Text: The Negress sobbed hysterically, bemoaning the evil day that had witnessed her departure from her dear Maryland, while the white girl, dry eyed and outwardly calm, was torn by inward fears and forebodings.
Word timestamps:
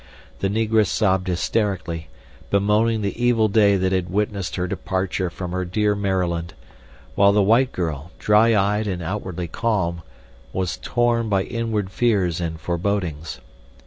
The 0.39 0.49
Negress 0.49 0.87
sobbed 0.89 1.27
hysterically, 1.27 2.07
bemoaning 2.49 3.03
the 3.03 3.23
evil 3.23 3.47
day 3.47 3.75
that 3.77 3.91
had 3.91 4.09
witnessed 4.09 4.55
her 4.55 4.65
departure 4.65 5.29
from 5.29 5.51
her 5.51 5.63
dear 5.63 5.93
Maryland, 5.93 6.55
while 7.13 7.31
the 7.31 7.43
white 7.43 7.71
girl, 7.71 8.09
dry 8.17 8.55
eyed 8.55 8.87
and 8.87 9.03
outwardly 9.03 9.47
calm, 9.47 10.01
was 10.53 10.77
torn 10.77 11.29
by 11.29 11.43
inward 11.43 11.91
fears 11.91 12.41
and 12.41 12.59
forebodings. 12.59 13.41